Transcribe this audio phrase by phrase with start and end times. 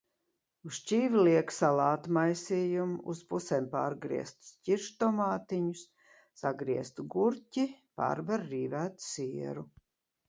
[0.67, 5.85] Uz šķīvja liek salātu maisījumu, uz pusēm pārgrieztus ķirštomātiņus,
[6.43, 7.69] sagrieztu gurķi,
[8.03, 9.69] pārber rīvētu sieru.